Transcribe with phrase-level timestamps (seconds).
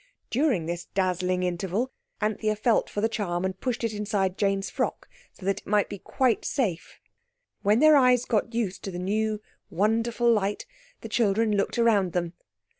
[0.31, 1.91] During this dazzling interval
[2.21, 5.89] Anthea felt for the charm and pushed it inside Jane's frock, so that it might
[5.89, 6.99] be quite safe.
[7.61, 10.65] When their eyes got used to the new wonderful light
[11.01, 12.33] the children looked around them.